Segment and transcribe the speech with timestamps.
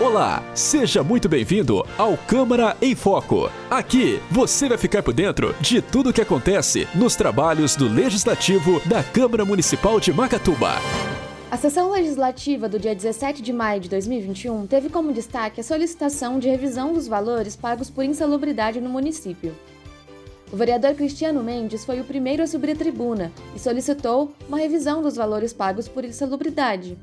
[0.00, 3.48] Olá, seja muito bem-vindo ao Câmara em Foco.
[3.70, 8.80] Aqui você vai ficar por dentro de tudo o que acontece nos trabalhos do Legislativo
[8.86, 10.72] da Câmara Municipal de Macatuba.
[11.48, 16.40] A sessão legislativa do dia 17 de maio de 2021 teve como destaque a solicitação
[16.40, 19.54] de revisão dos valores pagos por insalubridade no município.
[20.52, 25.02] O vereador Cristiano Mendes foi o primeiro a subir a tribuna e solicitou uma revisão
[25.02, 26.98] dos valores pagos por insalubridade.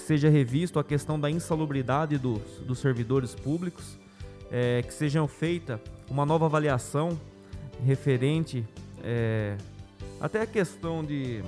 [0.00, 3.98] Que seja revisto a questão da insalubridade dos, dos servidores públicos,
[4.50, 5.78] é, que seja feita
[6.08, 7.20] uma nova avaliação
[7.84, 8.66] referente
[9.04, 9.56] é,
[10.18, 11.42] até a questão de,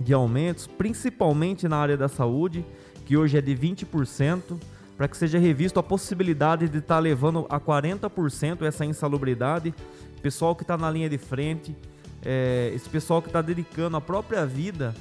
[0.00, 2.64] de aumentos, principalmente na área da saúde,
[3.04, 4.56] que hoje é de 20%,
[4.96, 9.74] para que seja revisto a possibilidade de estar tá levando a 40% essa insalubridade.
[10.22, 11.76] Pessoal que está na linha de frente,
[12.24, 14.94] é, esse pessoal que está dedicando a própria vida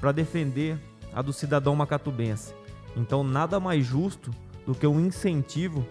[0.00, 0.78] para defender
[1.14, 2.54] a do cidadão macatubense.
[2.96, 4.30] Então, nada mais justo
[4.66, 5.86] do que um incentivo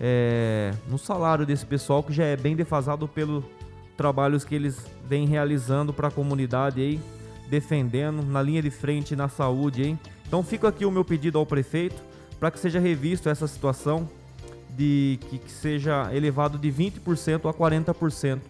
[0.00, 3.44] é, no salário desse pessoal que já é bem defasado pelos
[3.96, 7.00] trabalhos que eles vêm realizando para a comunidade aí,
[7.48, 9.98] defendendo na linha de frente na saúde aí.
[10.26, 12.02] Então, fica aqui o meu pedido ao prefeito
[12.38, 14.08] para que seja revisto essa situação
[14.70, 18.40] de que, que seja elevado de 20% a 40%.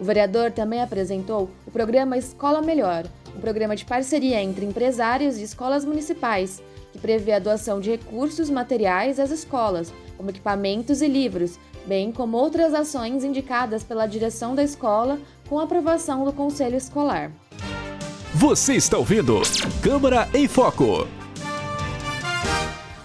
[0.00, 3.04] O vereador também apresentou o programa Escola Melhor,
[3.36, 8.48] um programa de parceria entre empresários e escolas municipais, que prevê a doação de recursos
[8.48, 14.64] materiais às escolas, como equipamentos e livros, bem como outras ações indicadas pela direção da
[14.64, 17.30] escola com aprovação do Conselho Escolar.
[18.34, 19.42] Você está ouvindo
[19.82, 21.19] Câmara em Foco.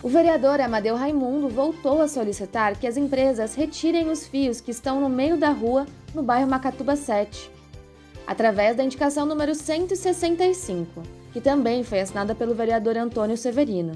[0.06, 5.02] O vereador Amadeu Raimundo voltou a solicitar que as empresas retirem os fios que estão
[5.02, 7.50] no meio da rua no bairro Macatuba 7,
[8.28, 11.02] através da indicação número 165,
[11.34, 13.94] que também foi assinada pelo vereador Antônio Severino.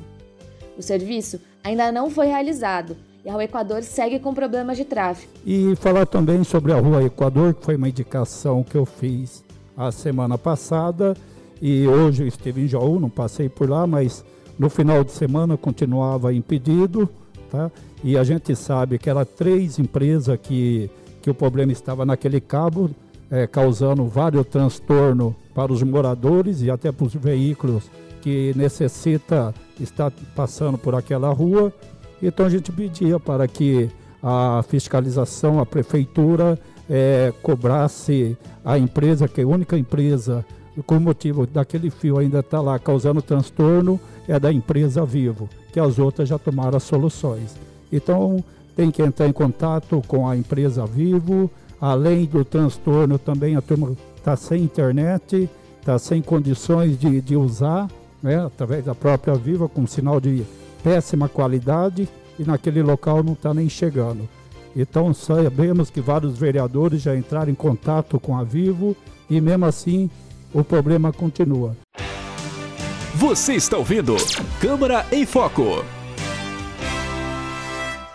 [0.75, 5.31] O serviço ainda não foi realizado e a Equador segue com problemas de tráfego.
[5.45, 9.43] E falar também sobre a Rua Equador, que foi uma indicação que eu fiz
[9.77, 11.15] a semana passada
[11.61, 14.25] e hoje eu estive em Jaú, não passei por lá, mas
[14.59, 17.09] no final de semana continuava impedido,
[17.49, 17.71] tá?
[18.03, 22.89] E a gente sabe que eram três empresas que, que o problema estava naquele cabo,
[23.31, 27.89] é, causando vários transtornos para os moradores e até para os veículos
[28.21, 31.71] que necessita estar passando por aquela rua.
[32.21, 33.89] Então a gente pedia para que
[34.21, 36.59] a fiscalização, a prefeitura
[36.89, 40.45] é, cobrasse a empresa, que é a única empresa,
[40.85, 45.49] com o motivo daquele fio ainda estar tá lá causando transtorno, é da empresa Vivo,
[45.73, 47.55] que as outras já tomaram as soluções.
[47.91, 48.43] Então,
[48.75, 51.49] tem que entrar em contato com a empresa Vivo.
[51.81, 57.89] Além do transtorno, também a turma está sem internet, está sem condições de, de usar,
[58.21, 60.43] né, através da própria Vivo, com sinal de
[60.83, 62.07] péssima qualidade,
[62.37, 64.27] e naquele local não está nem chegando.
[64.75, 68.95] Então, sabemos que vários vereadores já entraram em contato com a Vivo
[69.29, 70.09] e, mesmo assim,
[70.53, 71.75] o problema continua.
[73.15, 74.15] Você está ouvindo
[74.61, 75.83] Câmara em Foco.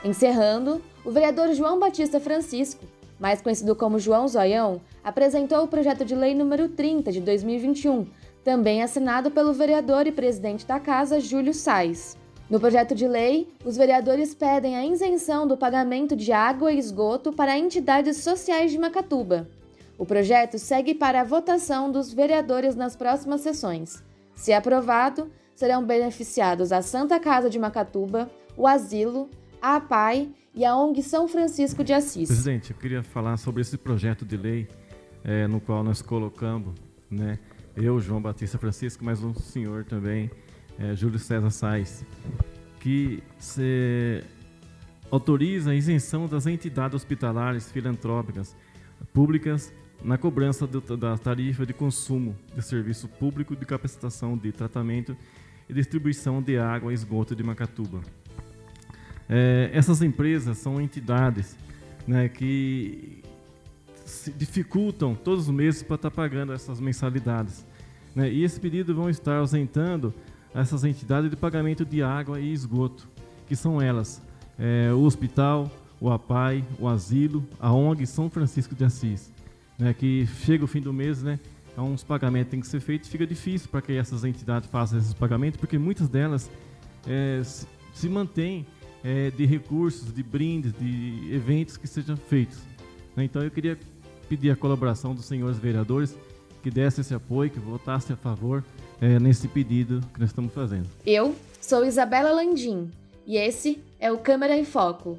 [0.05, 2.85] Encerrando, o vereador João Batista Francisco,
[3.19, 8.07] mais conhecido como João Zoião, apresentou o projeto de lei número 30 de 2021,
[8.43, 12.17] também assinado pelo vereador e presidente da casa Júlio Sais.
[12.51, 17.33] No projeto de lei, os vereadores pedem a isenção do pagamento de água e esgoto
[17.33, 19.49] para entidades sociais de Macatuba.
[19.97, 24.03] O projeto segue para a votação dos vereadores nas próximas sessões.
[24.35, 29.31] Se aprovado, serão beneficiados a Santa Casa de Macatuba, o Asilo,
[29.63, 32.29] a APAI e a ONG São Francisco de Assis.
[32.29, 34.69] Presidente, eu queria falar sobre esse projeto de lei
[35.23, 36.75] é, no qual nós colocamos,
[37.11, 37.39] né,
[37.77, 40.31] eu, João Batista Francisco, mas um senhor também,
[40.79, 42.05] é, Júlio César Sais,
[42.81, 44.23] que se
[45.11, 48.57] autoriza a isenção das entidades hospitalares filantrópicas
[49.13, 49.73] públicas
[50.05, 55.17] na cobrança do, da tarifa de consumo de serviço público de capacitação de tratamento
[55.67, 58.03] e distribuição de água e esgoto de Macatuba.
[59.27, 61.57] É, essas empresas são entidades
[62.07, 63.23] né, que
[64.37, 67.67] dificultam todos os meses para estar tá pagando essas mensalidades.
[68.15, 70.13] Né, e esse pedido vão estar ausentando
[70.55, 73.09] essas entidades de pagamento de água e esgoto,
[73.49, 74.23] que são elas,
[74.59, 79.33] é, o hospital, o APAI, o asilo, a ONG São Francisco de Assis
[79.79, 81.39] né, que chega o fim do mês, né,
[81.77, 85.59] uns pagamentos têm que ser feitos, fica difícil para que essas entidades façam esses pagamentos,
[85.59, 86.51] porque muitas delas
[87.07, 88.67] é, se, se mantêm
[89.03, 92.59] é, de recursos, de brindes, de eventos que sejam feitos.
[93.17, 93.25] Né?
[93.25, 93.79] Então eu queria
[94.29, 96.17] pedir a colaboração dos senhores vereadores
[96.63, 98.65] que desse esse apoio, que votasse a favor
[99.01, 100.89] é, nesse pedido que nós estamos fazendo.
[101.05, 102.91] Eu sou Isabela Landim
[103.27, 105.19] E esse é o Câmara em Foco.